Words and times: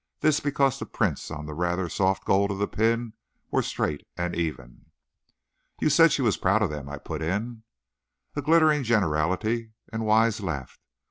This, 0.21 0.39
because 0.39 0.79
the 0.79 0.87
prints 0.87 1.29
on 1.29 1.45
the 1.45 1.53
rather 1.53 1.87
soft 1.87 2.25
gold 2.25 2.49
of 2.49 2.57
the 2.57 2.67
pin 2.67 3.13
were 3.51 3.61
straight 3.61 4.01
and 4.17 4.35
even." 4.35 4.87
"You 5.79 5.91
said 5.91 6.11
she 6.11 6.23
was 6.23 6.37
proud 6.37 6.63
of 6.63 6.71
them," 6.71 6.89
I 6.89 6.97
put 6.97 7.21
in. 7.21 7.61
"A 8.35 8.41
glittering 8.41 8.81
generality," 8.81 9.73
and 9.93 10.03
Wise 10.03 10.41
laughed. 10.41 10.81